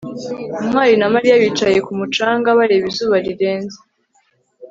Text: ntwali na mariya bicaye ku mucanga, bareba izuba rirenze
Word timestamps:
ntwali 0.65 0.95
na 0.99 1.07
mariya 1.13 1.41
bicaye 1.43 1.77
ku 1.85 1.91
mucanga, 1.99 2.57
bareba 2.57 2.85
izuba 2.91 3.15
rirenze 3.25 3.77